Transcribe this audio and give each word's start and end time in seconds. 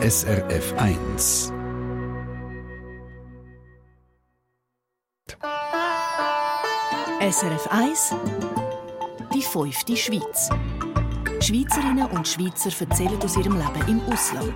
SRF 0.00 0.74
1. 0.76 1.52
SRF 7.20 7.68
1 7.68 8.14
Die 9.34 9.42
fünfte 9.42 9.96
Schweiz. 9.96 10.50
Schweizerinnen 11.40 12.06
und 12.12 12.28
Schweizer 12.28 12.70
erzählen 12.78 13.18
aus 13.20 13.36
ihrem 13.36 13.56
Leben 13.56 13.88
im 13.88 14.00
Ausland. 14.12 14.52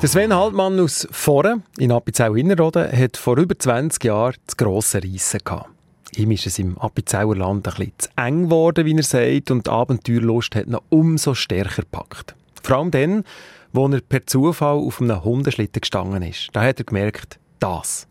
Der 0.00 0.08
Sven 0.08 0.32
Haltmann 0.32 0.78
aus 0.78 1.08
Foren 1.10 1.64
in 1.78 1.90
Appenzell-Innerrhoden 1.90 2.92
hat 2.96 3.16
vor 3.16 3.38
über 3.38 3.58
20 3.58 4.04
Jahren 4.04 4.36
das 4.46 4.56
grosse 4.56 5.02
Reissen 5.02 5.40
gehabt. 5.44 5.68
Ihm 6.14 6.30
ist 6.30 6.46
es 6.46 6.60
im 6.60 6.78
Appenzeller 6.78 7.34
Land 7.34 7.66
ein 7.66 7.74
bisschen 7.74 7.92
zu 7.98 8.08
eng 8.14 8.44
geworden, 8.44 8.86
wie 8.86 8.94
er 8.94 9.02
sagt, 9.02 9.50
und 9.50 9.66
die 9.66 9.70
Abenteuerlust 9.70 10.54
hat 10.54 10.66
ihn 10.66 10.78
umso 10.90 11.34
stärker 11.34 11.82
gepackt. 11.82 12.36
Vor 12.62 12.76
allem 12.76 12.90
dann, 12.90 13.24
wo 13.72 13.88
er 13.88 14.00
per 14.00 14.26
Zufall 14.26 14.76
auf 14.76 15.00
einem 15.00 15.24
Hundeschlitten 15.24 15.80
gestanden 15.80 16.22
ist. 16.22 16.48
Da 16.52 16.62
hat 16.62 16.78
er 16.78 16.84
gemerkt, 16.84 17.38
das, 17.58 18.06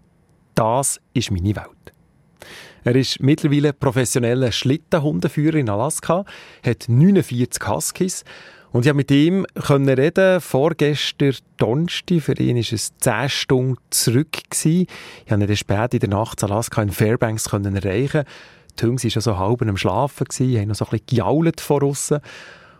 das 0.55 0.99
ist 1.13 1.31
meine 1.31 1.55
Welt. 1.55 1.93
Er 2.83 2.95
ist 2.95 3.21
mittlerweile 3.21 3.73
professioneller 3.73 4.51
Schlittenhundeführer 4.51 5.55
in 5.55 5.69
Alaska, 5.69 6.25
hat 6.65 6.85
49 6.87 7.67
Huskies 7.67 8.23
und 8.71 8.85
ich 8.85 8.91
konnte 8.91 8.93
mit 8.93 9.11
ihm 9.11 9.45
können 9.65 9.89
reden, 9.89 10.39
vorgestern 10.39 11.35
Donnerstag. 11.57 12.21
Für 12.21 12.39
ihn 12.39 12.55
war 12.55 12.61
es 12.61 12.97
10 12.97 13.29
Stunden 13.29 13.77
zurück. 13.89 14.31
Gewesen. 14.49 14.87
Ich 15.25 15.27
konnte 15.27 15.43
ihn 15.43 15.47
dann 15.47 15.57
spät 15.57 15.93
in 15.93 15.99
der 15.99 16.09
Nacht 16.09 16.41
in 16.41 16.49
Alaska 16.49 16.81
in 16.81 16.89
Fairbanks 16.89 17.49
können 17.49 17.75
erreichen. 17.75 18.23
Die 18.79 18.85
Hunde 18.85 19.03
waren 19.03 19.11
schon 19.11 19.21
so 19.21 19.37
halb 19.37 19.61
am 19.61 19.75
Schlafen, 19.75 20.25
haben 20.25 20.67
noch 20.69 20.75
so 20.75 20.85
ein 20.85 20.91
bisschen 20.91 21.05
gejault 21.05 21.59
vor 21.59 21.83
aussen. 21.83 22.19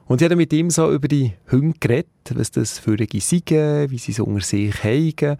Und 0.06 0.22
ich 0.22 0.26
habe 0.26 0.36
mit 0.36 0.52
ihm 0.54 0.70
so 0.70 0.92
über 0.92 1.08
die 1.08 1.34
Hunde 1.52 1.78
geredet, 1.80 2.10
was 2.34 2.52
das 2.52 2.80
für 2.80 2.92
eine 2.92 3.08
sind, 3.08 3.50
wie 3.50 3.98
sie 3.98 4.12
so 4.12 4.26
unter 4.26 4.42
sich 4.42 4.84
haben. 4.84 5.38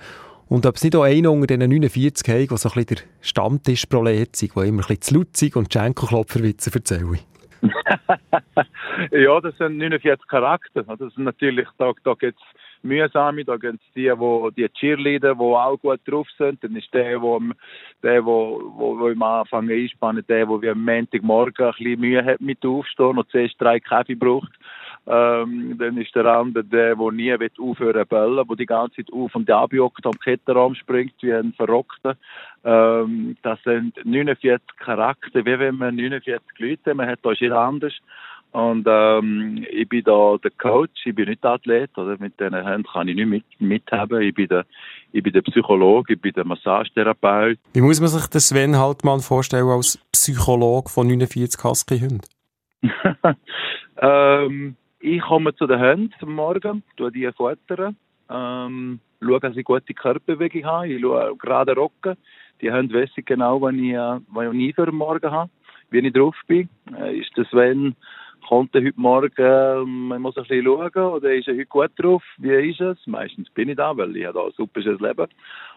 Und 0.48 0.66
ob 0.66 0.76
es 0.76 0.84
nicht 0.84 0.96
auch 0.96 1.04
einer 1.04 1.32
unter 1.32 1.48
diesen 1.48 1.70
49 1.70 2.28
haben, 2.28 2.48
der 2.48 2.58
so 2.58 2.70
ein 2.70 2.74
bisschen 2.76 2.96
der 2.98 3.04
Stammtischprolet 3.22 4.42
ist, 4.42 4.56
der 4.56 4.64
immer 4.64 4.84
ein 4.84 4.96
bisschen 4.96 5.34
zu 5.34 5.46
ist 5.46 5.56
und 5.56 5.72
Schenkelklopferwitze 5.72 6.72
erzählt. 6.74 7.26
ja, 9.12 9.42
das 9.42 9.58
sind 9.58 9.78
49 9.78 10.28
Charakter. 10.28 10.84
Das 10.84 11.00
ist 11.00 11.18
natürlich, 11.18 11.68
da, 11.78 11.94
da 12.04 12.14
geht 12.16 12.36
es 12.36 12.60
mühsame, 12.84 13.46
da 13.46 13.56
es 13.56 13.76
die, 13.96 14.12
wo, 14.18 14.50
die 14.50 14.68
Cheerleader, 14.70 15.36
die 15.36 15.42
auch 15.42 15.78
gut 15.78 16.00
drauf 16.06 16.28
sind. 16.38 16.64
Dann 16.64 16.76
ist 16.76 16.94
der, 16.94 17.22
wo, 17.22 17.40
der, 18.04 18.26
wo, 18.26 18.62
wo, 18.76 19.00
wo 19.00 19.08
im 19.10 19.22
Anfang 19.22 19.70
einspannen, 19.70 20.26
der, 20.28 20.48
wo 20.48 20.62
wie 20.62 20.70
am 20.70 20.84
Montagmorgen 20.84 21.66
ein 21.66 21.72
bisschen 21.72 22.00
Mühe 22.00 22.24
hat 22.24 22.42
mit 22.42 22.66
aufstehen 22.66 23.18
und 23.18 23.30
zuerst 23.30 23.60
drei 23.60 23.80
Kaffee 23.80 24.16
braucht. 24.16 24.52
Ähm, 25.08 25.78
dann 25.80 25.98
ist 25.98 26.16
der 26.16 26.26
andere, 26.26 26.64
der, 26.64 26.96
der 26.96 27.12
nie 27.12 27.40
wird 27.40 27.60
aufhören 27.60 28.06
bellen, 28.08 28.48
der 28.48 28.56
die 28.56 28.66
ganze 28.68 28.98
Zeit 28.98 29.12
auf 29.12 29.34
und 29.34 29.50
ab 29.50 29.74
juckt, 29.74 30.06
am 30.06 30.20
Kettenraum 30.20 30.76
springt 30.76 31.16
wie 31.22 31.34
ein 31.34 31.54
Verrockter. 31.54 32.18
Ähm, 32.64 33.36
das 33.42 33.62
sind 33.64 33.96
49 34.06 34.62
Charakter, 34.78 35.44
wie 35.44 35.60
wenn 35.60 35.78
man 35.78 35.96
49 35.96 36.42
Leute, 36.60 36.94
man 36.94 37.08
hat 37.08 37.20
da 37.24 37.32
jeder 37.32 37.60
anders. 37.60 37.94
Und 38.52 38.86
ähm, 38.86 39.66
ich 39.72 39.88
bin 39.88 40.04
da 40.04 40.36
der 40.44 40.52
Coach, 40.52 41.06
ich 41.06 41.16
bin 41.16 41.30
nicht 41.30 41.44
der 41.44 41.52
Athlet, 41.52 41.98
oder? 41.98 42.18
Mit 42.20 42.38
diesen 42.38 42.54
Händen 42.54 42.84
kann 42.84 43.08
ich 43.08 43.16
nicht 43.16 43.28
mit, 43.28 43.46
mithaben. 43.60 44.22
Ich 44.22 44.34
bin 44.34 44.50
der, 44.50 44.66
ich 45.14 45.24
bin 45.24 45.32
der 45.32 45.42
Psychologe, 45.42 46.14
ich 46.14 46.22
bin 46.22 46.34
der 46.34 46.46
Massagetherapeut. 46.46 47.60
Wie 47.74 47.82
muss 47.82 48.02
man 48.02 48.10
sich 48.10 48.28
den 48.28 48.42
Sven 48.42 48.78
Haltmann 48.78 49.22
vorstellen 49.22 49.70
als 49.70 49.98
Psychologe 50.12 50.90
von 50.90 51.08
49 51.08 51.64
Husky-Hunden? 51.64 52.22
ähm, 54.02 54.76
ich 55.00 55.22
komme 55.22 55.56
zu 55.56 55.66
den 55.66 55.80
Hunden 55.80 56.14
am 56.22 56.36
Morgen, 56.36 56.84
tue 56.98 57.12
die 57.12 57.30
futtern, 57.32 57.96
ähm, 58.30 59.00
schaue, 59.22 59.40
dass 59.40 59.56
ich 59.56 59.64
gute 59.64 59.94
Körperbewegung 59.94 60.66
habe, 60.66 60.88
ich 60.90 61.02
schaue 61.02 61.38
gerade 61.38 61.74
rocken. 61.74 62.18
Die 62.62 62.72
Hunde 62.72 62.94
wissen 62.94 63.24
genau, 63.26 63.62
wann 63.62 63.80
ich, 63.80 63.94
äh, 63.94 64.20
wann 64.28 64.60
ich 64.60 64.76
für 64.76 64.86
den 64.86 64.96
Morgen 64.96 65.32
habe, 65.32 65.50
wie 65.90 66.00
ich 66.00 66.14
drauf 66.14 66.36
bin. 66.48 66.68
Äh, 67.00 67.18
ist 67.18 67.32
das, 67.36 67.48
wenn 67.52 67.96
kommt 68.52 68.76
er 68.76 68.82
heute 68.82 69.00
Morgen, 69.00 69.32
ähm, 69.38 70.08
man 70.10 70.22
muss 70.22 70.36
ein 70.36 70.44
bisschen 70.44 70.66
schauen, 70.66 71.14
oder 71.14 71.34
ist 71.34 71.48
er 71.48 71.54
heute 71.54 71.66
gut 71.68 71.92
drauf, 71.96 72.22
wie 72.38 72.70
ist 72.70 72.82
es? 72.82 72.98
Meistens 73.08 73.50
bin 73.52 73.70
ich 73.70 73.78
da, 73.78 73.96
weil 73.96 74.14
ich 74.18 74.26
habe 74.26 74.44
ein 74.44 74.52
super 74.58 74.82
Leben. 74.82 75.28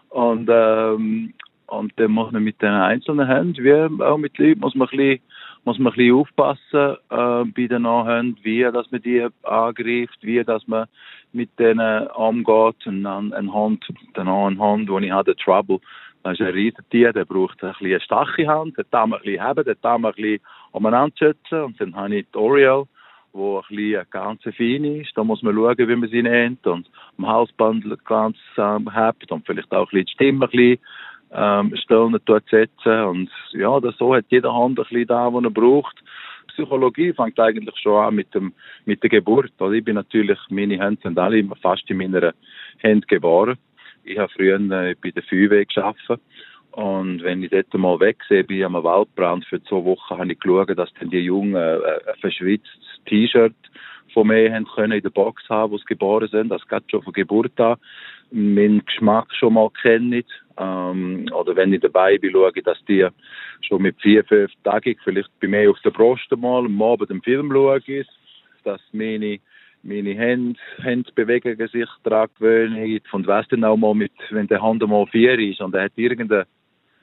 Und, 0.09 0.49
ähm, 0.51 1.33
und 1.67 1.93
dann 1.95 2.11
muss 2.11 2.33
man 2.33 2.43
mit 2.43 2.61
den 2.61 2.73
einzelnen 2.73 3.29
Hunden, 3.29 3.63
wie 3.63 4.03
auch 4.03 4.17
mit 4.17 4.37
Leuten, 4.37 4.59
muss 4.59 4.75
man 4.75 4.89
ein 4.89 4.97
bisschen, 4.97 5.21
muss 5.63 5.79
man 5.79 5.93
ein 5.93 5.95
bisschen 5.95 6.15
aufpassen 6.15 6.97
äh, 7.11 7.45
bei 7.55 7.67
den 7.67 7.87
Hunden, 7.87 8.37
wie 8.43 8.63
dass 8.63 8.91
man 8.91 9.01
die 9.01 9.25
angreift, 9.43 10.17
wie 10.19 10.43
dass 10.43 10.67
man 10.67 10.87
mit 11.31 11.57
denen 11.57 12.07
umgeht. 12.07 12.85
Und 12.85 13.03
dann 13.03 13.33
ein 13.33 13.53
Hund, 13.53 13.85
der 14.17 14.27
ein 14.27 14.59
Hund, 14.59 14.89
den 14.89 15.03
ich 15.03 15.11
hatte, 15.13 15.33
Trouble, 15.37 15.79
das 16.25 16.39
ist 16.39 16.41
ein 16.41 16.53
Riesentier, 16.53 17.13
der 17.13 17.23
braucht 17.23 17.63
ein 17.63 17.71
bisschen 17.71 17.87
eine 17.87 18.01
starke 18.01 18.47
Hand, 18.47 18.75
der 18.77 18.85
darf 18.89 19.05
ein 19.05 19.11
bisschen 19.11 19.41
haben, 19.41 19.63
der 19.63 19.75
darf 19.75 20.03
ein 20.03 20.11
bisschen 20.11 20.41
schützen. 21.17 21.61
Und 21.61 21.79
dann 21.79 21.95
habe 21.95 22.15
ich 22.15 22.25
die 22.33 22.37
Oriel, 22.37 22.85
wo 23.33 23.59
ein 23.59 23.75
bisschen 23.75 24.05
ganz 24.11 24.41
fein 24.43 24.83
ist. 24.85 25.11
Da 25.15 25.23
muss 25.23 25.43
man 25.43 25.55
schauen, 25.55 25.77
wie 25.77 25.95
man 25.95 26.09
sie 26.09 26.23
nennt 26.23 26.65
und 26.65 26.89
am 27.17 27.27
Halsband 27.27 27.85
ganz 28.05 28.37
ähm, 28.57 28.91
hat 28.93 29.29
und 29.29 29.45
vielleicht 29.45 29.71
auch 29.71 29.91
ein 29.91 30.03
bisschen 30.03 30.05
die 30.05 30.13
Stimme 30.13 30.45
ein 30.45 30.51
bisschen 30.51 30.79
ähm, 31.31 31.75
Stellen 31.75 32.17
setzen. 32.49 33.03
Und 33.03 33.29
ja, 33.51 33.79
das, 33.79 33.97
so 33.97 34.15
hat 34.15 34.25
jeder 34.29 34.53
Hand 34.53 34.79
ein 34.79 34.85
bisschen 34.85 35.07
da, 35.07 35.33
was 35.33 35.43
er 35.43 35.49
braucht. 35.49 35.95
Psychologie 36.47 37.11
fängt 37.13 37.39
eigentlich 37.39 37.77
schon 37.79 38.05
an 38.05 38.15
mit, 38.15 38.33
dem, 38.33 38.53
mit 38.85 39.03
der 39.03 39.09
Geburt. 39.09 39.51
Also 39.59 39.73
ich 39.73 39.83
bin 39.83 39.95
natürlich, 39.95 40.39
meine 40.49 40.79
Hände 40.79 41.01
sind 41.01 41.19
alle 41.19 41.43
fast 41.61 41.89
in 41.89 41.97
meiner 41.97 42.33
Hand 42.81 43.07
geboren. 43.07 43.57
Ich 44.05 44.17
habe 44.17 44.31
früher 44.33 44.59
äh, 44.59 44.95
bei 45.01 45.11
der 45.11 45.23
Feuerwehr 45.23 45.65
gearbeitet. 45.65 46.21
Und 46.75 47.23
wenn 47.23 47.41
ich 47.41 47.51
dort 47.51 47.73
mal 47.75 48.01
wegsehe, 48.01 48.43
bin 48.43 48.65
am 48.65 48.73
Waldbrand 48.73 49.45
für 49.45 49.63
zwei 49.63 49.85
Wochen, 49.85 50.17
habe 50.17 50.33
ich 50.33 50.39
geschaut, 50.39 50.77
dass 50.77 50.93
dann 50.99 51.09
die 51.09 51.19
Jungen 51.19 51.55
äh, 51.55 51.79
ein 52.05 52.19
verschwitztes 52.19 52.99
T-Shirt 53.05 53.55
von 54.13 54.27
mir 54.27 54.53
haben 54.53 54.65
können 54.65 54.91
in 54.91 55.01
der 55.01 55.09
Box 55.09 55.47
haben, 55.47 55.71
wo 55.71 55.77
sie 55.77 55.85
geboren 55.85 56.27
sind. 56.27 56.49
Das 56.49 56.67
geht 56.67 56.83
schon 56.91 57.01
von 57.01 57.13
Geburt 57.13 57.57
an. 57.61 57.77
Meinen 58.29 58.83
Geschmack 58.83 59.33
schon 59.33 59.53
mal 59.53 59.69
kennen. 59.81 60.25
Ähm, 60.57 61.29
oder 61.33 61.55
wenn 61.55 61.71
ich 61.71 61.79
dabei 61.79 62.17
bin, 62.17 62.33
schaue 62.33 62.51
ich, 62.53 62.63
dass 62.65 62.83
die 62.89 63.07
schon 63.61 63.81
mit 63.81 63.95
vier, 64.01 64.25
fünf 64.25 64.51
Tagen 64.65 64.97
vielleicht 65.01 65.29
bei 65.39 65.47
mir 65.47 65.71
auf 65.71 65.79
der 65.79 65.91
Brust 65.91 66.29
mal 66.35 66.65
am 66.65 66.81
Abend 66.81 67.09
den 67.09 67.21
Film 67.21 67.53
schaue, 67.53 67.79
dass 68.65 68.81
meine 68.91 69.39
meine 69.85 70.15
Hände, 70.15 71.11
bewegen 71.13 71.55
sich 71.67 71.87
daran 72.03 72.27
gewöhnen 72.37 72.99
und 73.11 73.27
weiss 73.27 73.47
dann 73.49 73.63
auch 73.63 73.77
mal 73.77 73.93
mit, 73.93 74.11
wenn 74.31 74.47
der 74.47 74.61
Hand 74.61 74.85
mal 74.85 75.05
vier 75.05 75.37
ist 75.37 75.61
und 75.61 75.75
er 75.75 75.83
hat 75.83 75.91
irgendeine, 75.95 76.47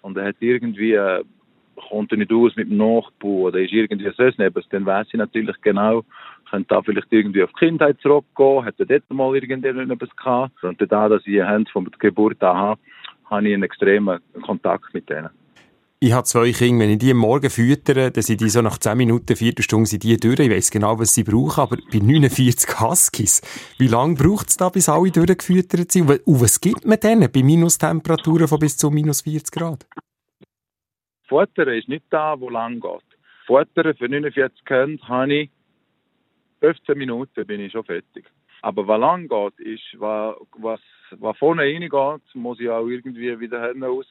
und 0.03 0.17
er 0.17 0.27
hat 0.27 0.37
irgendwie, 0.41 0.93
äh, 0.93 1.25
kommt 1.89 2.13
er 2.13 2.19
nicht 2.19 2.33
aus 2.33 2.55
mit 2.57 2.69
dem 2.69 2.77
Nachbau 2.77 3.47
oder 3.47 3.61
ist 3.61 3.73
irgendwie 3.73 4.11
sonst 4.17 4.39
etwas, 4.39 4.69
dann 4.71 4.87
weiss 4.87 5.09
ich 5.09 5.15
natürlich 5.15 5.57
genau, 5.63 6.05
könnte 6.51 6.69
da 6.69 6.83
vielleicht 6.83 7.11
irgendwie 7.11 7.43
auf 7.43 7.51
die 7.53 7.67
Kindheit 7.67 7.99
zurückgehen, 8.01 8.65
hat 8.65 8.75
dort 8.79 9.11
mal 9.11 9.35
irgendetwas 9.35 10.15
gehabt. 10.17 10.63
Und 10.63 10.81
da, 10.81 11.09
dass 11.09 11.27
ich 11.27 11.43
von 11.73 11.85
der 11.85 11.99
Geburt 11.99 12.43
an 12.43 12.57
habe, 12.57 12.81
habe 13.31 13.49
ich 13.49 13.55
einen 13.55 13.63
extremen 13.63 14.21
Kontakt 14.43 14.93
mit 14.93 15.09
denen 15.09 15.31
ich 16.03 16.13
habe 16.13 16.25
zwei 16.25 16.51
Kinder, 16.51 16.83
wenn 16.83 16.91
ich 16.91 16.99
die 16.99 17.13
am 17.13 17.19
Morgen 17.19 17.49
füttere, 17.49 18.11
dann 18.11 18.23
sind 18.25 18.41
die 18.41 18.49
so 18.49 18.61
nach 18.61 18.77
10 18.79 18.99
Minuten, 18.99 19.37
Viertelstunde 19.37 19.87
sind 19.87 20.03
die 20.03 20.17
durch. 20.17 20.41
Ich 20.41 20.51
weiss 20.51 20.73
genau, 20.73 20.99
was 20.99 21.15
sie 21.15 21.23
brauchen, 21.23 21.61
aber 21.61 21.77
bei 21.93 22.01
49 22.01 22.81
Huskies, 22.81 23.41
wie 23.79 23.87
lange 23.87 24.17
braucht 24.17 24.49
es 24.49 24.57
da, 24.57 24.69
bis 24.69 24.89
alle 24.89 25.13
durchgefüttert 25.13 25.93
sind? 25.93 26.11
Und 26.11 26.41
was 26.41 26.61
gibt 26.61 26.85
man 26.85 26.99
denen 26.99 27.31
bei 27.31 27.45
Minustemperaturen 27.45 28.49
von 28.49 28.59
bis 28.59 28.77
zu 28.77 28.91
minus 28.91 29.21
40 29.21 29.53
Grad? 29.53 29.87
Futter 31.29 31.69
ist 31.69 31.89
nicht 31.89 32.07
da, 32.11 32.35
wo 32.41 32.51
lang 32.51 32.81
geht. 32.81 33.09
Futter 33.47 33.95
für 33.95 34.09
49 34.09 34.65
Kinder 34.65 35.07
habe 35.07 35.35
ich 35.35 35.51
15 36.59 36.99
Minuten, 36.99 37.47
bin 37.47 37.61
ich 37.61 37.71
schon 37.71 37.85
fertig. 37.85 38.25
Aber 38.63 38.89
was 38.89 39.01
lang 39.01 39.29
geht, 39.29 39.61
ist, 39.61 40.01
was, 40.01 40.37
was, 40.59 40.81
was 41.13 41.39
vorne 41.39 41.63
reingeht, 41.63 42.23
muss 42.35 42.59
ich 42.59 42.69
auch 42.69 42.89
irgendwie 42.89 43.39
wieder 43.39 43.65
hinten 43.67 43.85
raus. 43.85 44.07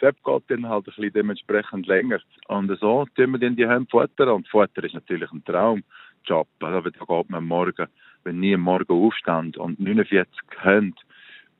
Das 0.00 0.14
geht 0.24 0.42
dann 0.48 0.68
halt 0.68 0.88
ein 0.88 0.94
bisschen 0.94 1.12
dementsprechend 1.12 1.86
länger. 1.86 2.20
Und 2.48 2.68
so 2.80 3.06
tun 3.14 3.32
wir 3.32 3.38
dann 3.38 3.56
die 3.56 3.68
Hände 3.68 3.88
futtern. 3.90 4.30
Und 4.30 4.48
Futter 4.48 4.82
ist 4.84 4.94
natürlich 4.94 5.30
ein 5.30 5.44
Traumjob. 5.44 6.48
Also, 6.60 6.90
da 6.90 6.90
geht 6.90 7.30
man 7.30 7.44
morgen, 7.44 7.86
wenn 8.24 8.40
nie 8.40 8.54
am 8.54 8.62
Morgen 8.62 8.92
aufstand 8.92 9.56
und 9.58 9.78
49 9.78 10.34
Hände 10.58 10.96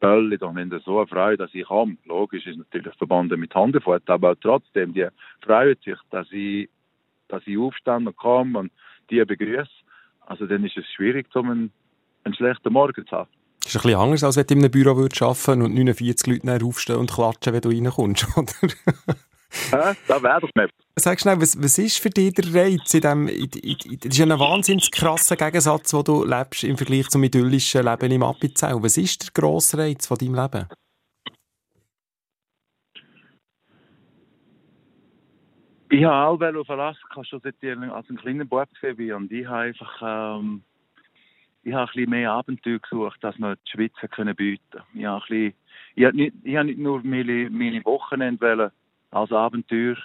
Bälle, 0.01 0.39
dann 0.39 0.57
haben 0.57 0.71
sie 0.71 0.81
so 0.81 0.99
eine 0.99 1.07
Freude, 1.07 1.37
dass 1.37 1.55
ich 1.55 1.67
komme. 1.67 1.97
Logisch 2.07 2.47
ist 2.47 2.57
natürlich 2.57 2.95
verbunden 2.95 3.39
mit 3.39 3.55
Handefutter, 3.55 4.15
aber 4.15 4.39
trotzdem, 4.41 4.95
die 4.95 5.07
freuen 5.43 5.77
sich, 5.85 5.99
dass 6.11 6.27
ich, 6.33 6.69
dass 7.29 7.47
ich 7.47 7.59
aufstand 7.59 8.07
und 8.07 8.17
komme 8.17 8.59
und 8.59 8.73
die 9.11 9.23
begrüße. 9.25 9.69
Also 10.21 10.47
dann 10.47 10.65
ist 10.65 10.77
es 10.77 10.87
schwierig, 10.93 11.27
um 11.37 11.51
einen, 11.51 11.73
einen 12.25 12.35
schlechten 12.35 12.73
Morgen 12.73 13.07
zu 13.07 13.17
haben. 13.17 13.31
Das 13.63 13.75
ist 13.75 13.77
ein 13.77 13.83
bisschen 13.83 14.01
anders, 14.01 14.25
als 14.25 14.37
wenn 14.37 14.47
du 14.47 14.55
in 14.55 14.61
einem 14.61 14.71
Büro 14.71 14.97
würdest 14.97 15.23
arbeiten 15.23 15.63
und 15.63 15.75
49 15.75 16.43
Leute 16.43 16.65
aufstehen 16.65 16.97
und 16.97 17.13
klatschen, 17.13 17.53
wenn 17.53 17.61
du 17.61 17.69
reinkommst, 17.69 18.27
oder? 18.37 18.53
Hä? 19.71 19.97
Da 20.07 20.23
wäre 20.23 20.41
doch 20.41 20.51
nicht. 20.55 20.75
Sag 20.97 21.21
schnell, 21.21 21.41
was, 21.41 21.61
was 21.61 21.79
ist 21.79 21.99
für 21.99 22.11
dich 22.11 22.35
der 22.35 22.55
Reiz 22.55 22.95
in 22.95 23.01
dem, 23.01 23.29
in, 23.29 23.51
in, 23.63 23.99
das 23.99 24.13
ist 24.13 24.19
ja 24.19 24.27
ein 24.27 24.39
wahnsinnig 24.39 24.91
krasser 24.91 25.37
Gegensatz, 25.37 25.93
wo 25.93 26.03
du 26.03 26.25
lebst 26.25 26.65
im 26.65 26.77
Vergleich 26.77 27.09
zum 27.09 27.25
idyllischen 27.25 27.85
Leben 27.85 28.13
im 28.13 28.23
Appenzell. 28.23 28.83
Was 28.83 28.97
ist 28.97 29.25
der 29.25 29.43
grosse 29.43 29.79
Reiz 29.79 30.07
von 30.07 30.19
deinem 30.19 30.35
Leben? 30.35 30.67
Ich 35.93 36.05
habe 36.05 36.45
auch 36.45 36.61
auf 36.61 36.71
Alaska 36.71 37.25
schon 37.25 37.41
seit 37.41 37.57
ich 37.61 37.77
als 37.77 38.09
ein 38.09 38.17
kleiner 38.17 38.45
Bub 38.45 38.69
gesehen 38.81 39.13
und 39.15 39.33
ich 39.33 39.45
habe 39.47 39.63
einfach 39.63 40.39
ähm, 40.39 40.63
ich 41.63 41.73
habe 41.73 41.91
ein 41.91 41.95
bisschen 41.95 42.11
mehr 42.11 42.33
Abenteuer 42.33 42.79
gesucht, 42.79 43.23
dass 43.23 43.39
wir 43.39 43.57
die 43.57 43.71
Schweiz 43.71 43.93
können 44.11 44.35
bieten. 44.35 44.81
Ich 44.95 45.05
habe 45.05 45.35
ich 45.37 45.55
nicht, 46.13 46.35
ich 46.43 46.57
habe 46.57 46.67
nicht 46.67 46.79
nur 46.79 47.03
meine, 47.03 47.51
meine 47.51 47.85
Wochenende 47.85 48.73
als 49.11 49.33
Abenteuer 49.33 49.97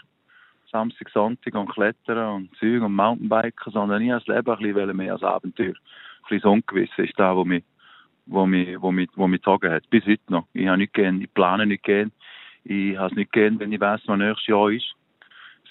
Samstag, 0.71 1.09
Sonntag 1.09 1.53
und 1.55 1.69
Klettern 1.69 2.35
und 2.35 2.57
Zeug 2.57 2.81
und 2.81 2.95
Mountainbiken, 2.95 3.71
sondern 3.71 4.01
ich 4.01 4.11
habe 4.11 4.23
das 4.25 4.35
Leben 4.35 4.51
ein 4.51 4.73
bisschen 4.73 4.97
mehr 4.97 5.13
als 5.13 5.23
Abenteuer. 5.23 5.69
Ein 5.69 6.29
bisschen 6.29 6.49
Ungewisse 6.49 7.03
ist 7.03 7.17
da, 7.17 7.35
wo 7.35 7.45
mich, 7.45 7.63
gezogen 8.25 9.71
hat. 9.71 9.89
Bis 9.89 10.05
heute 10.05 10.21
noch. 10.27 10.47
Ich 10.53 10.67
habe 10.67 10.79
nicht 10.79 10.93
gehen, 10.93 11.21
ich 11.21 11.33
plane 11.33 11.65
nicht 11.65 11.83
gehen. 11.83 12.11
Ich 12.63 12.97
habe 12.97 13.11
es 13.11 13.15
nicht 13.15 13.31
gehen, 13.31 13.59
wenn 13.59 13.71
ich 13.71 13.79
weiß, 13.79 14.01
was 14.05 14.17
nächstes 14.17 14.47
Jahr 14.47 14.69
ist. 14.69 14.95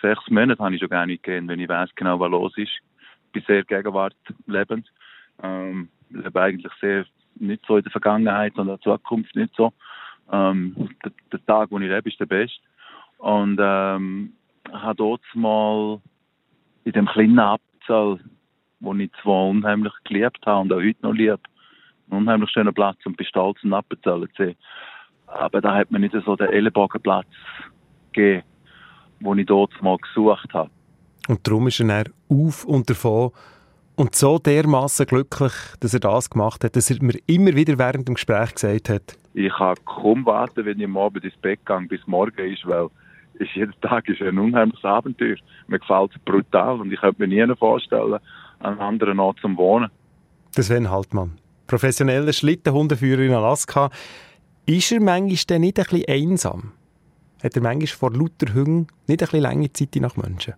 Sechs 0.01 0.31
Monate 0.31 0.63
habe 0.63 0.75
ich 0.75 0.81
schon 0.81 0.89
gar 0.89 1.07
nicht 1.07 1.23
gehen, 1.23 1.49
wenn 1.49 1.61
ich 1.61 1.69
weiß 1.69 1.91
genau, 1.97 2.19
was 2.21 2.31
los 2.31 2.57
ist. 2.57 2.71
Ich 2.71 3.33
bin 3.33 3.43
sehr 3.47 3.65
Gegenwart 3.65 4.17
lebend. 4.47 4.91
Ähm, 5.43 5.89
lebe 6.11 6.41
eigentlich 6.41 6.73
sehr 6.81 7.05
nicht 7.37 7.65
so 7.67 7.77
in 7.77 7.83
der 7.83 7.93
Vergangenheit, 7.93 8.55
sondern 8.55 8.77
in 8.77 8.83
der 8.85 8.99
Zukunft 8.99 9.35
nicht 9.35 9.55
so. 9.57 9.73
Ähm, 10.31 10.91
der, 11.05 11.13
der, 11.33 11.47
Tag, 11.47 11.71
wo 11.71 11.79
ich 11.79 11.89
lebe, 11.89 12.09
ist 12.09 12.21
der 12.21 12.27
beste. 12.27 12.61
Und 13.19 13.59
ähm, 13.61 14.33
habe 14.73 14.95
dort 14.97 15.23
mal 15.35 16.01
in 16.85 16.93
dem 16.93 17.07
kleinen 17.07 17.39
Abzahl, 17.39 18.21
wo 18.81 18.95
ich 18.95 19.11
zwar 19.23 19.49
unheimlich 19.49 19.93
geliebt 20.05 20.45
habe 20.47 20.61
und 20.61 20.73
auch 20.73 20.83
heute 20.83 21.03
noch 21.03 21.13
liebe, 21.13 21.41
einen 22.11 22.21
unheimlich 22.23 22.51
schönen 22.51 22.75
Platz 22.75 22.99
und 23.05 23.17
bin 23.17 23.27
stolz, 23.27 23.59
einen 23.63 23.75
Appenzell 23.75 24.29
zu 24.37 24.45
sehen. 24.45 24.57
Aber 25.27 25.61
da 25.61 25.75
hat 25.75 25.91
mir 25.91 25.99
nicht 25.99 26.15
so 26.25 26.37
den 26.37 26.49
Ellenbogenplatz 26.49 27.27
gegeben, 28.13 28.45
den 29.21 29.39
ich 29.39 29.47
dort 29.47 29.83
mal 29.83 29.97
gesucht 29.99 30.53
habe. 30.53 30.71
Und 31.29 31.47
darum 31.47 31.67
ist 31.67 31.81
er 31.81 32.05
auf 32.29 32.65
und 32.65 32.91
davon 32.91 33.33
und 33.97 34.15
so 34.15 34.39
dermaßen 34.39 35.07
glücklich, 35.07 35.53
dass 35.81 35.95
er 35.95 36.01
das 36.01 36.31
gemacht 36.31 36.65
hat, 36.65 36.77
dass 36.77 36.91
er 36.91 37.03
mir 37.03 37.19
immer 37.27 37.55
wieder 37.55 37.79
während 37.79 38.09
dem 38.09 38.15
Gespräch 38.15 38.55
gesagt 38.55 38.89
hat. 38.89 39.19
Ich 39.35 39.53
kann 39.53 39.77
kaum 39.85 40.27
warten, 40.27 40.65
wenn 40.65 40.79
ich 40.79 40.85
am 40.85 40.97
Abend 40.97 41.25
ins 41.25 41.37
Bett 41.37 41.61
gehe, 41.67 41.81
bis 41.89 42.07
morgen 42.07 42.53
ist, 42.53 42.67
weil 42.67 42.89
ist 43.35 43.55
jeden 43.55 43.75
Tag 43.81 44.09
ist 44.09 44.23
ein 44.23 44.39
unheimliches 44.39 44.85
Abenteuer. 44.85 45.37
Mir 45.67 45.81
gefällt 45.81 46.13
es 46.15 46.23
brutal 46.25 46.81
und 46.81 46.93
ich 46.93 47.01
könnte 47.01 47.27
mir 47.27 47.47
nie 47.47 47.57
vorstellen, 47.57 48.15
an 48.15 48.21
einem 48.61 48.81
anderen 48.81 49.19
Ort 49.19 49.39
zu 49.41 49.57
wohnen. 49.57 49.91
Das 50.55 50.67
Sven 50.67 50.91
Haltmann, 50.91 51.33
professioneller 51.67 52.33
Schlittenhundeführer 52.33 53.23
in 53.23 53.33
Alaska. 53.33 53.91
Ist 54.67 54.93
er 54.93 55.01
manchmal 55.01 55.37
denn 55.49 55.63
nicht 55.63 55.79
ein 55.79 55.85
bisschen 55.85 56.09
einsam? 56.09 56.73
Hat 57.43 57.57
er 57.57 57.63
manchmal 57.63 57.87
vor 57.89 58.13
lauter 58.13 58.55
Hunger 58.55 58.87
nicht 59.09 59.09
ein 59.09 59.17
bisschen 59.19 59.41
lange 59.41 59.73
Zeit 59.73 59.97
nach 59.97 60.17
Menschen? 60.17 60.55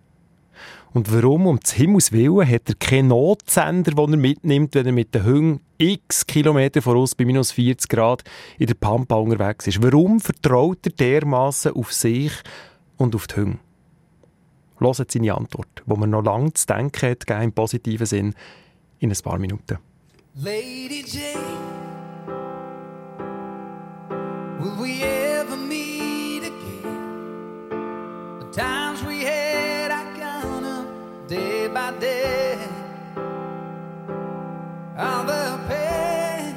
Und 0.93 1.13
warum 1.13 1.45
um 1.45 1.59
des 1.59 1.73
Himmels 1.73 2.11
Willen 2.11 2.47
hat 2.47 2.69
er 2.69 2.75
keinen 2.75 3.09
Notsender, 3.09 3.91
den 3.91 4.13
er 4.13 4.17
mitnimmt, 4.17 4.75
wenn 4.75 4.85
er 4.85 4.91
mit 4.91 5.13
den 5.13 5.25
Hunden 5.25 5.61
x 5.77 6.25
Kilometer 6.25 6.81
voraus 6.81 7.13
bei 7.13 7.25
minus 7.25 7.51
40 7.51 7.89
Grad 7.89 8.23
in 8.57 8.67
der 8.67 8.73
Pampa 8.73 9.15
unterwegs 9.15 9.67
ist? 9.67 9.81
Warum 9.83 10.19
vertraut 10.19 10.79
er 10.85 10.91
dermaßen 10.91 11.73
auf 11.73 11.93
sich 11.93 12.31
und 12.97 13.15
auf 13.15 13.27
die 13.27 13.35
Hunde? 13.41 13.59
Hört 14.79 15.11
seine 15.11 15.35
Antwort, 15.35 15.83
wo 15.85 15.95
man 15.95 16.11
noch 16.11 16.23
lange 16.23 16.53
zu 16.53 16.65
denken 16.67 17.09
hat, 17.09 17.43
im 17.43 17.51
positiven 17.51 18.05
Sinn, 18.05 18.33
in 18.99 19.11
ein 19.11 19.17
paar 19.23 19.39
Minuten. 19.39 19.77
Lady 20.35 21.03
Jane, 21.05 21.39
will 24.59 24.75
we 24.79 25.01
ever 25.03 25.57
meet 25.57 25.96
All 34.99 35.23
the 35.23 35.59
pain. 35.67 36.55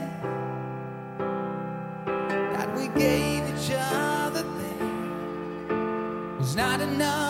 That 2.54 2.68
we 2.76 2.88
gave 2.88 3.42
each 3.48 3.70
other 3.74 4.42
then 4.42 6.36
was 6.38 6.54
not 6.54 6.80
enough 6.80 7.29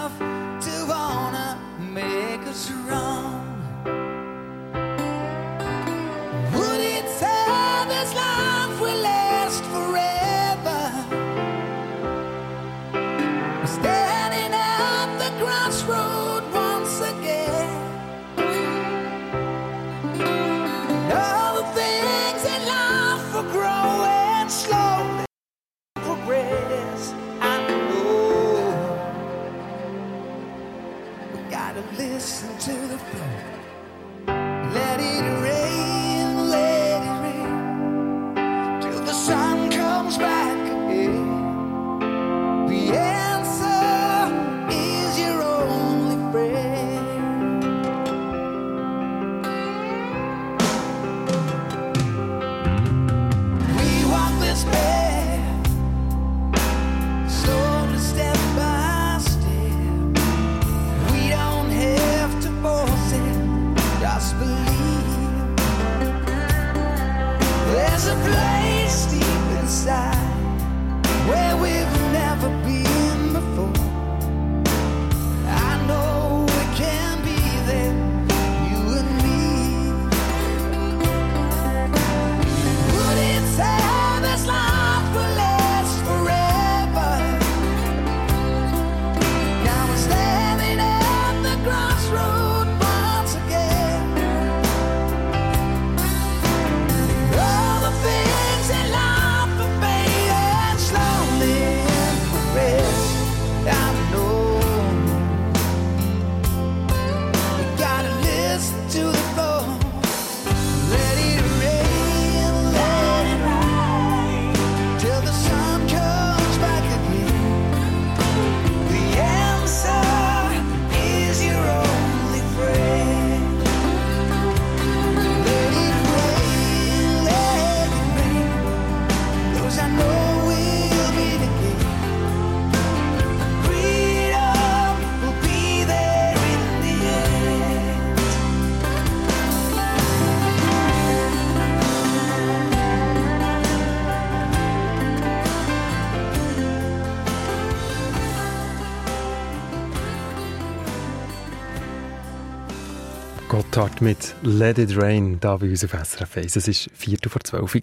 Mit 154.02 154.35
Let 154.42 154.78
It 154.78 154.97
Rain, 154.97 155.38
da 155.40 155.59
bei 155.59 155.69
uns 155.69 155.85
auf 155.85 155.90
SRF 155.90 156.38
1. 156.38 156.57
Es 156.57 156.66
war 156.66 156.97
Viertel 156.97 157.28
vor 157.28 157.42
zwölf. 157.45 157.76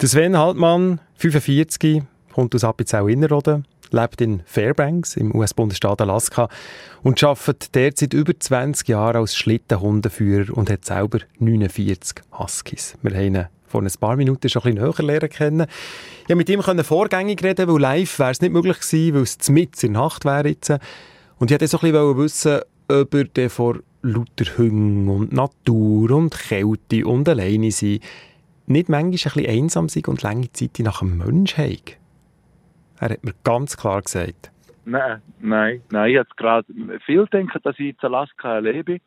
Der 0.00 0.08
Sven 0.08 0.36
Haltmann, 0.36 1.00
45, 1.14 2.02
kommt 2.32 2.52
aus 2.56 2.64
Appenzell 2.64 3.08
Innerrhoden, 3.08 3.68
lebt 3.92 4.20
in 4.20 4.42
Fairbanks 4.46 5.16
im 5.16 5.32
US-Bundesstaat 5.32 6.00
Alaska 6.00 6.48
und 7.04 7.22
arbeitet 7.22 7.72
derzeit 7.76 8.14
über 8.14 8.32
20 8.36 8.88
Jahre 8.88 9.18
als 9.18 9.36
Schlittenhundeführer 9.36 10.56
und 10.56 10.70
hat 10.70 10.84
selber 10.84 11.20
49 11.38 12.24
Huskies. 12.36 12.96
Wir 13.02 13.12
haben 13.12 13.34
ihn 13.34 13.46
vor 13.64 13.82
ein 13.82 13.92
paar 14.00 14.16
Minuten 14.16 14.48
schon 14.48 14.62
ein 14.62 14.74
bisschen 14.74 15.06
näher 15.06 15.06
lernen 15.06 15.30
kennen. 15.30 15.66
Ja, 16.26 16.34
mit 16.34 16.48
ihm 16.48 16.62
vorgängig 16.62 17.44
reden, 17.44 17.68
weil 17.68 17.80
live 17.80 18.18
wäre 18.18 18.32
es 18.32 18.40
nicht 18.40 18.52
möglich 18.52 18.80
gewesen, 18.80 19.14
weil 19.14 19.22
es 19.22 19.48
mit 19.50 19.84
in 19.84 19.92
der 19.92 20.02
Nacht 20.02 20.24
wäre. 20.24 20.56
Und 21.38 21.52
ich 21.52 21.60
wollte 21.60 21.68
so 21.68 21.78
ein 21.78 21.92
bisschen 21.92 22.16
wissen, 22.18 22.60
ob 22.88 23.14
er 23.14 23.50
vor 23.50 23.78
lauter 24.06 24.58
Hunger 24.58 25.12
und 25.12 25.32
Natur 25.32 26.10
und 26.12 26.36
Kälte 26.36 27.06
und 27.06 27.28
alleine 27.28 27.70
sein 27.70 28.00
nicht 28.66 28.88
manchmal 28.88 29.04
ein 29.04 29.10
bisschen 29.10 29.46
einsam 29.46 29.88
sein 29.88 30.04
und 30.06 30.22
lange 30.22 30.50
Zeit 30.52 30.78
nach 30.80 31.02
einem 31.02 31.18
Menschen 31.18 31.64
haben. 31.64 31.80
Er 32.98 33.10
hat 33.10 33.24
mir 33.24 33.34
ganz 33.44 33.76
klar 33.76 34.02
gesagt. 34.02 34.50
Nein, 34.84 35.20
nein, 35.40 35.82
nein. 35.90 36.08
Ich 36.08 36.14
jetzt 36.14 36.36
gerade 36.36 36.66
viel 37.04 37.26
denken, 37.26 37.58
dass 37.62 37.78
ich 37.78 37.88
in 37.88 37.96
Alaska 38.00 38.58
lebe 38.58 39.00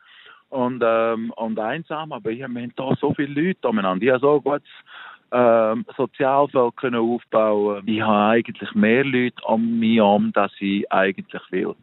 und, 0.50 0.84
ähm, 0.86 1.32
und 1.32 1.60
einsam, 1.60 2.12
aber 2.12 2.30
ich 2.32 2.44
habe 2.44 2.60
hier 2.60 2.98
so 3.00 3.14
viele 3.14 3.42
Leute 3.42 3.68
umeinander. 3.68 4.06
Ich 4.06 4.12
habe 4.12 4.20
so 4.20 4.42
gut 4.42 4.62
ähm, 5.32 5.86
Sozialfeld 5.96 6.76
können 6.78 7.00
aufbauen. 7.00 7.84
Ich 7.86 8.02
habe 8.02 8.34
eigentlich 8.34 8.74
mehr 8.74 9.04
Leute 9.04 9.42
um 9.46 9.80
mich 9.80 9.98
herum, 9.98 10.32
als 10.36 10.52
ich 10.60 10.92
eigentlich 10.92 11.42
will. 11.52 11.76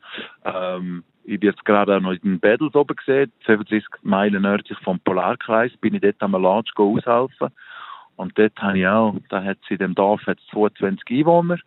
Ähm, 0.44 1.04
ich 1.26 1.40
bin 1.40 1.50
jetzt 1.50 1.64
gerade 1.64 2.00
noch 2.00 2.12
in 2.12 2.38
Battles 2.38 2.74
oben 2.74 2.94
gesehen, 2.96 3.32
35 3.44 3.84
Meilen 4.02 4.42
nördlich 4.42 4.78
vom 4.78 5.00
Polarkreis, 5.00 5.76
bin 5.78 5.94
ich 5.94 6.00
dort 6.00 6.22
am 6.22 6.32
Launch 6.32 6.70
aushelfen. 6.76 7.48
Und 8.14 8.38
dort 8.38 8.56
habe 8.58 8.78
ich 8.78 8.86
auch, 8.86 9.16
da 9.28 9.42
hat 9.42 9.58
in 9.68 9.78
dem 9.78 9.94
Dorf 9.94 10.22
22 10.24 11.02
Einwohner. 11.10 11.58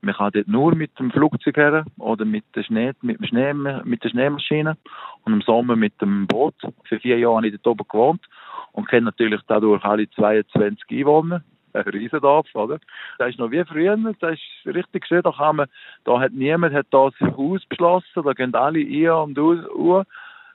Man 0.00 0.14
kann 0.14 0.30
dort 0.32 0.48
nur 0.48 0.74
mit 0.74 0.98
dem 0.98 1.10
Flugzeug 1.10 1.56
her 1.56 1.84
oder 1.98 2.24
mit 2.24 2.44
der, 2.54 2.62
Schnee, 2.62 2.92
mit, 3.02 3.18
dem 3.18 3.26
Schnee, 3.26 3.52
mit 3.52 4.02
der 4.02 4.08
Schneemaschine 4.08 4.76
und 5.24 5.32
im 5.32 5.42
Sommer 5.42 5.76
mit 5.76 6.00
dem 6.00 6.26
Boot. 6.26 6.54
Für 6.84 7.00
vier 7.00 7.18
Jahre 7.18 7.36
habe 7.36 7.48
ich 7.48 7.54
dort 7.54 7.66
oben 7.66 7.88
gewohnt 7.88 8.24
und 8.72 8.88
kenne 8.88 9.06
natürlich 9.06 9.40
dadurch 9.46 9.84
alle 9.84 10.08
22 10.08 10.84
Einwohner. 10.90 11.42
Riesendorf, 11.74 12.46
oder? 12.54 12.78
Das 13.18 13.30
ist 13.30 13.38
noch 13.38 13.50
wie 13.50 13.64
früher, 13.64 13.96
das 14.20 14.32
ist 14.32 14.74
richtig 14.74 15.06
schön, 15.06 15.22
da 15.22 15.32
kann 15.32 15.56
man, 15.56 15.68
da 16.04 16.20
hat 16.20 16.32
niemand 16.32 16.74
hat 16.74 16.86
das 16.90 17.14
Haus 17.20 17.64
beschlossen, 17.66 18.22
da 18.24 18.32
gehen 18.32 18.54
alle 18.54 18.80
ein 18.80 19.10
und 19.10 19.38
aus, 19.38 20.06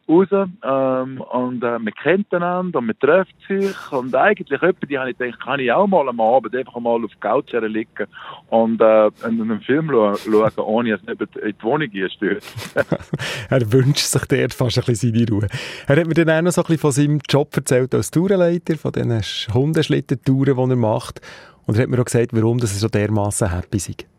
raus 0.07 0.27
ähm, 0.31 1.21
und 1.21 1.63
äh, 1.63 1.79
man 1.79 1.93
kennt 2.01 2.33
einander 2.33 2.79
und 2.79 2.87
man 2.87 2.99
trifft 2.99 3.35
sich 3.47 3.91
und 3.91 4.15
eigentlich 4.15 4.49
jemand, 4.49 4.89
die 4.89 4.97
habe 4.97 5.11
ich 5.11 5.17
gedacht, 5.17 5.39
kann 5.41 5.59
ich 5.59 5.71
auch 5.71 5.87
mal 5.87 6.07
am 6.07 6.19
Abend 6.19 6.55
einfach 6.55 6.79
mal 6.79 7.03
auf 7.03 7.11
der 7.11 7.19
Couch 7.19 7.51
liegen 7.53 8.07
und 8.49 8.81
äh, 8.81 9.09
einen 9.23 9.61
Film 9.61 9.89
schauen, 9.89 10.51
ohne 10.57 10.91
dass 10.91 11.03
nicht 11.03 11.35
in 11.37 11.55
die 11.57 11.63
Wohnung 11.63 11.89
einstürzt. 11.93 12.75
er 13.49 13.73
wünscht 13.73 14.05
sich 14.05 14.25
dort 14.25 14.53
fast 14.53 14.77
ein 14.77 14.83
bisschen 14.85 15.13
seine 15.13 15.29
Ruhe. 15.29 15.47
Er 15.87 15.95
hat 15.97 16.07
mir 16.07 16.13
dann 16.13 16.29
auch 16.29 16.41
noch 16.41 16.51
so 16.51 16.61
ein 16.61 16.67
bisschen 16.67 16.79
von 16.79 16.91
seinem 16.91 17.19
Job 17.27 17.55
erzählt 17.55 17.93
als 17.95 18.11
Tourenleiter, 18.11 18.77
von 18.77 18.91
diesen 18.91 19.21
Hundeschlittentouren, 19.53 20.55
die 20.55 20.73
er 20.73 20.75
macht 20.75 21.21
und 21.65 21.77
er 21.77 21.83
hat 21.83 21.89
mir 21.89 21.99
auch 21.99 22.05
gesagt, 22.05 22.33
warum 22.33 22.59
er 22.59 22.67
so 22.67 22.87
dermaßen 22.87 23.51
happy 23.51 23.77
ist. 23.77 24.14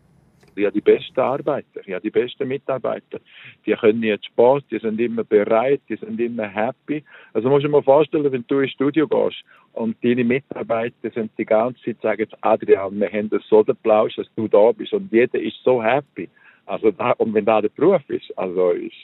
Ich 0.56 0.64
habe 0.64 0.72
die 0.72 0.80
besten 0.80 1.20
Arbeiter, 1.20 1.80
ich 1.84 1.92
habe 1.92 2.00
die 2.00 2.10
besten 2.10 2.48
Mitarbeiter. 2.48 3.20
Die 3.64 3.72
können 3.74 4.02
jetzt 4.02 4.26
Spaß, 4.26 4.62
die 4.70 4.78
sind 4.78 5.00
immer 5.00 5.24
bereit, 5.24 5.80
die 5.88 5.96
sind 5.96 6.18
immer 6.20 6.48
happy. 6.48 7.04
Also 7.34 7.48
musst 7.48 7.64
du 7.64 7.68
dir 7.68 7.72
mal 7.72 7.82
vorstellen, 7.82 8.30
wenn 8.32 8.44
du 8.48 8.60
ins 8.60 8.72
Studio 8.72 9.06
gehst 9.06 9.44
und 9.74 9.96
deine 10.02 10.24
Mitarbeiter 10.24 11.10
sind 11.14 11.30
die 11.36 11.44
ganze 11.44 11.82
Zeit 11.84 12.00
sagen, 12.00 12.26
Adrian, 12.40 12.98
wir 12.98 13.12
haben 13.12 13.28
das 13.28 13.42
so 13.48 13.62
den 13.62 13.76
Plausch, 13.76 14.16
dass 14.16 14.26
du 14.34 14.48
da 14.48 14.72
bist 14.72 14.92
und 14.92 15.12
jeder 15.12 15.38
ist 15.38 15.62
so 15.62 15.82
happy. 15.82 16.28
Also 16.64 16.90
da, 16.90 17.12
und 17.12 17.34
wenn 17.34 17.44
da 17.44 17.60
der 17.60 17.68
Beruf 17.68 18.02
ist, 18.08 18.36
also 18.36 18.70
ist, 18.70 18.94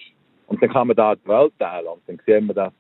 und 0.47 0.63
dann 0.63 0.71
kann 0.71 0.89
man 0.89 0.97
da 0.97 1.15
die 1.15 1.29
Welt 1.29 1.53
teilen 1.59 1.87
und 1.87 2.03
dann 2.07 2.19
sehen 2.27 2.47
wir, 2.47 2.55
dass 2.55 2.73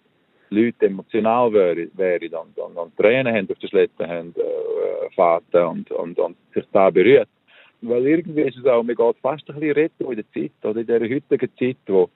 Leute 0.50 0.86
emotional 0.86 1.52
wären 1.52 2.34
und, 2.34 2.58
und, 2.58 2.76
und 2.76 2.96
Tränen 2.96 3.34
haben 3.34 3.48
auf 3.50 3.58
der 3.58 3.68
Schlitten 3.68 4.06
haben, 4.06 4.34
äh, 4.36 5.14
Fahrten 5.14 5.64
und, 5.64 5.90
und, 5.90 6.18
und 6.18 6.36
sich 6.54 6.64
da 6.72 6.90
berührt. 6.90 7.28
Weil 7.82 8.06
irgendwie 8.06 8.42
ist 8.42 8.58
es 8.58 8.66
auch, 8.66 8.82
man 8.82 8.94
geht 8.94 9.16
fast 9.20 9.48
ein 9.50 9.56
bisschen 9.58 9.74
retten 9.74 10.04
in 10.04 10.16
der 10.16 10.32
Zeit, 10.32 10.52
oder 10.62 10.80
in 10.80 10.86
dieser 10.86 11.14
heutigen 11.14 11.50
Zeit, 11.58 11.76
wo, 11.86 12.08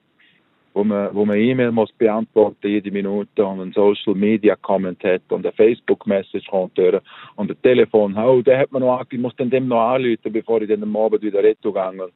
wo 0.73 0.83
man, 0.83 1.13
wo 1.13 1.25
man 1.25 1.37
E-Mail 1.37 1.71
muss 1.71 1.91
beantworten 1.91 2.67
jede 2.67 2.89
Minute 2.89 3.45
und 3.45 3.59
ein 3.59 3.73
Social 3.73 4.15
Media 4.15 4.55
Comment 4.55 5.03
hat 5.03 5.23
und 5.29 5.45
eine 5.45 5.53
Facebook 5.53 6.07
Message 6.07 6.47
kommt 6.47 6.77
durch 6.77 7.01
und 7.35 7.51
ein 7.51 7.61
Telefon, 7.61 8.17
oh, 8.17 8.41
der 8.41 8.59
hat 8.59 8.71
man 8.71 8.81
noch, 8.81 9.05
ich 9.09 9.19
muss 9.19 9.35
dann 9.35 9.49
dem 9.49 9.67
noch 9.67 9.93
anrufen, 9.93 10.31
bevor 10.31 10.61
ich 10.61 10.69
dann 10.69 10.83
am 10.83 10.95
Abend 10.95 11.21
wieder 11.21 11.43
retten 11.43 11.73
gehe. 11.73 12.09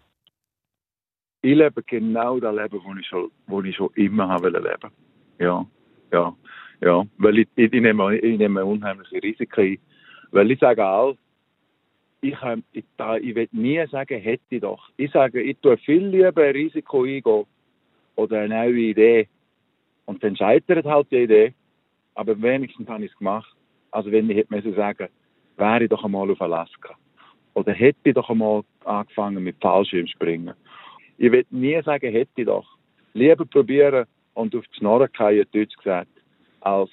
Ich 1.43 1.55
lebe 1.55 1.81
genau 1.83 2.41
das 2.41 2.53
Leben, 2.53 2.81
das 2.85 2.99
ich 2.99 3.07
schon, 3.07 3.31
das 3.47 3.63
ich 3.63 3.75
schon 3.77 3.89
immer 3.95 4.27
habe 4.27 4.49
leben 4.49 4.91
Ja, 5.39 5.65
ja, 6.11 6.35
ja. 6.81 7.05
Weil 7.19 7.39
ich, 7.39 7.47
ich, 7.55 7.71
nehme, 7.71 8.17
ich 8.17 8.37
nehme 8.37 8.65
unheimliche 8.65 9.23
Risiken 9.23 9.61
ein 9.61 9.79
weil 10.35 10.51
ich 10.51 10.59
sage 10.59 10.85
auch, 10.85 11.15
ich, 12.19 12.35
ich, 12.73 12.83
ich 13.21 13.35
will 13.35 13.47
nie 13.53 13.85
sagen, 13.87 14.19
hätte 14.19 14.43
ich 14.49 14.61
doch. 14.61 14.89
Ich 14.97 15.11
sage, 15.11 15.41
ich 15.41 15.57
tue 15.59 15.77
viel 15.77 16.07
lieber 16.07 16.43
ein 16.43 16.51
Risiko 16.51 17.03
eingehen 17.03 17.45
oder 18.15 18.41
eine 18.41 18.55
neue 18.55 18.79
Idee. 18.79 19.29
Und 20.05 20.21
dann 20.23 20.35
scheitert 20.35 20.85
halt 20.85 21.09
die 21.09 21.23
Idee. 21.23 21.53
Aber 22.15 22.41
wenigstens 22.41 22.89
habe 22.89 23.05
ich 23.05 23.11
es 23.11 23.17
gemacht. 23.17 23.55
Also 23.91 24.11
wenn 24.11 24.29
ich 24.29 24.37
hätte 24.37 24.73
sagen 24.73 25.07
wäre 25.57 25.83
ich 25.83 25.89
doch 25.89 26.03
einmal 26.03 26.29
auf 26.29 26.41
Alaska. 26.41 26.95
Oder 27.53 27.71
hätte 27.71 27.99
ich 28.03 28.13
doch 28.13 28.29
einmal 28.29 28.63
angefangen 28.83 29.41
mit 29.41 29.55
Fallschirmspringen. 29.61 30.53
Ich 31.17 31.31
will 31.31 31.45
nie 31.49 31.81
sagen, 31.83 32.11
hätte 32.11 32.41
ich 32.41 32.45
doch. 32.45 32.67
Lieber 33.13 33.45
probieren 33.45 34.05
und 34.33 34.53
auf 34.53 34.65
die 34.67 34.79
Schnorren 34.79 35.07
fallen, 35.15 35.45
Deutsch 35.53 35.77
gesagt, 35.77 36.11
als 36.59 36.89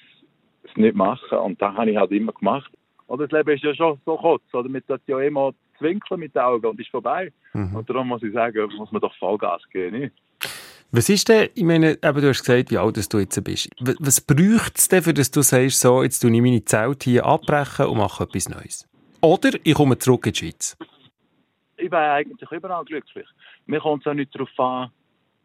es 0.63 0.77
nicht 0.77 0.95
machen. 0.95 1.39
Und 1.39 1.61
das 1.61 1.75
habe 1.75 1.91
ich 1.91 1.97
halt 1.97 2.11
immer 2.11 2.31
gemacht. 2.31 2.71
Oder 3.13 3.27
das 3.27 3.37
Leben 3.37 3.55
ist 3.55 3.63
ja 3.63 3.75
schon 3.75 4.01
so 4.07 4.17
kurz, 4.17 4.41
oder? 4.53 4.67
Mit 4.67 4.85
das 4.87 4.99
ja 5.05 5.19
immer 5.19 5.53
zwinkeln 5.77 6.19
mit 6.19 6.33
den 6.33 6.41
Augen 6.41 6.65
und 6.65 6.79
ist 6.79 6.89
vorbei. 6.89 7.31
Mhm. 7.53 7.75
Und 7.75 7.87
darum 7.87 8.07
muss 8.07 8.23
ich 8.23 8.33
sagen, 8.33 8.67
muss 8.75 8.91
man 8.91 9.01
doch 9.01 9.15
Vollgas 9.17 9.61
geben, 9.71 9.99
nicht? 9.99 10.15
Was 10.89 11.09
ist 11.09 11.29
denn, 11.29 11.49
ich 11.53 11.63
meine, 11.63 11.91
eben, 11.91 12.21
du 12.21 12.29
hast 12.29 12.43
gesagt, 12.43 12.71
wie 12.71 12.77
alt 12.79 13.13
du 13.13 13.19
jetzt 13.19 13.43
bist. 13.43 13.69
Was 13.99 14.19
bräuchte 14.19 14.73
es 14.77 14.87
denn, 14.87 15.03
für 15.03 15.13
dass 15.13 15.29
du 15.29 15.43
sagst, 15.43 15.79
so, 15.79 16.01
jetzt 16.01 16.21
tue 16.21 16.33
ich 16.33 16.41
meine 16.41 16.65
Zelt 16.65 17.03
hier 17.03 17.23
abbrechen 17.23 17.85
und 17.85 17.99
mache 17.99 18.23
etwas 18.23 18.49
Neues? 18.49 18.89
Oder 19.21 19.51
ich 19.63 19.75
komme 19.75 19.99
zurück 19.99 20.25
in 20.25 20.33
die 20.33 20.39
Schweiz. 20.39 20.75
Ich 21.77 21.91
bin 21.91 21.99
eigentlich 21.99 22.51
überall 22.51 22.83
glücklich. 22.83 23.27
Mir 23.67 23.79
kommt 23.79 24.07
es 24.07 24.09
auch 24.09 24.15
nicht 24.15 24.33
darauf 24.33 24.59
an, 24.59 24.89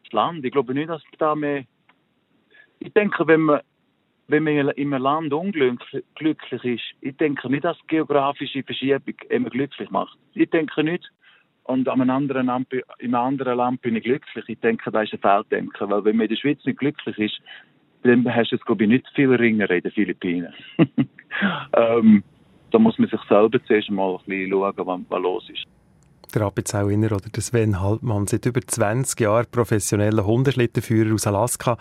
das 0.05 0.13
Land. 0.13 0.43
Ich 0.43 0.51
glaube 0.51 0.73
nicht, 0.73 0.89
dass 0.89 1.03
da 1.19 1.35
mehr... 1.35 1.65
Ich 2.79 2.91
denke, 2.93 3.27
wenn 3.27 3.41
man, 3.41 3.61
wenn 4.29 4.43
man 4.43 4.69
in 4.69 4.93
einem 4.93 5.01
Land 5.01 5.33
unglücklich 5.33 6.63
ist, 6.63 6.83
ich 7.01 7.17
denke 7.17 7.49
nicht, 7.49 7.65
dass 7.65 7.77
geografische 7.87 8.63
Verschiebung 8.63 9.15
immer 9.29 9.49
glücklich 9.49 9.89
macht. 9.89 10.17
Ich 10.35 10.49
denke 10.51 10.83
nicht, 10.83 11.09
und 11.63 11.87
an 11.89 12.01
einem 12.01 12.09
anderen 12.11 12.47
Land, 12.47 12.71
in 12.99 13.15
einem 13.15 13.15
anderen 13.15 13.57
Land 13.57 13.81
bin 13.81 13.95
ich 13.95 14.03
glücklich. 14.03 14.45
Ich 14.47 14.59
denke, 14.59 14.91
das 14.91 15.05
ist 15.05 15.13
ein 15.13 15.19
Fehldenken, 15.19 15.89
weil 15.89 16.05
wenn 16.05 16.17
man 16.17 16.25
in 16.25 16.29
der 16.29 16.35
Schweiz 16.35 16.59
nicht 16.65 16.79
glücklich 16.79 17.17
ist, 17.17 17.41
dann 18.03 18.23
hast 18.33 18.51
du 18.51 18.55
es, 18.55 18.65
glaube 18.65 18.83
ich, 18.83 18.89
nicht 18.89 19.07
viel 19.13 19.33
Ringer 19.33 19.69
in 19.69 19.81
den 19.81 19.91
Philippinen. 19.91 20.53
ähm, 21.73 22.23
da 22.71 22.79
muss 22.79 22.97
man 22.97 23.09
sich 23.09 23.21
selber 23.27 23.63
zuerst 23.65 23.89
mal 23.89 24.15
ein 24.15 24.25
bisschen 24.25 24.51
schauen, 24.51 25.05
was, 25.09 25.21
los 25.21 25.49
ist. 25.49 25.65
Der 26.33 26.43
Appenzelliner 26.43 27.11
oder 27.11 27.29
der 27.29 27.41
Sven 27.41 27.81
Haltmann, 27.81 28.27
seit 28.27 28.45
über 28.45 28.61
20 28.61 29.19
Jahren 29.19 29.47
professioneller 29.51 30.25
Hundeschlittenführer 30.25 31.13
aus 31.13 31.25
Alaska. 31.25 31.77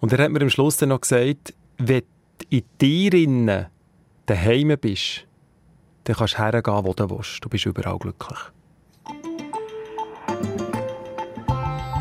Und 0.00 0.12
er 0.12 0.24
hat 0.24 0.30
mir 0.30 0.42
am 0.42 0.50
Schluss 0.50 0.76
dann 0.76 0.90
noch 0.90 1.00
gesagt, 1.00 1.54
wenn 1.78 2.02
du 2.38 2.46
in 2.50 2.62
dir 2.80 3.14
innen 3.14 3.66
daheim 4.26 4.76
bist, 4.80 5.26
dann 6.04 6.16
kannst 6.16 6.34
du 6.34 6.38
hergehen, 6.38 6.84
wo 6.84 6.92
du 6.92 7.10
willst. 7.10 7.44
Du 7.44 7.48
bist 7.48 7.66
überall 7.66 7.98
glücklich. 7.98 8.38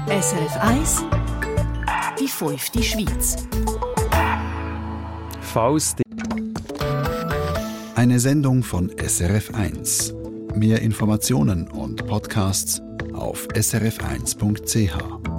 SRF 0.07 0.57
1 0.61 1.03
Die 2.19 2.27
fünfte 2.27 2.83
Schweiz 2.83 3.47
Falls 5.41 5.95
Eine 7.95 8.19
Sendung 8.19 8.61
von 8.61 8.91
SRF 8.97 9.53
1. 9.55 10.13
Mehr 10.53 10.81
Informationen 10.81 11.67
und 11.67 12.05
Podcasts 12.05 12.81
auf 13.13 13.47
srf1.ch. 13.47 15.34